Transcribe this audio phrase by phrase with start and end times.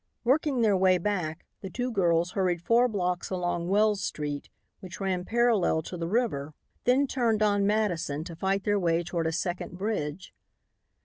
[0.23, 5.25] Working their way back, the two girls hurried four blocks along Wells street, which ran
[5.25, 9.77] parallel to the river, then turned on Madison to fight their way toward a second
[9.77, 10.33] bridge.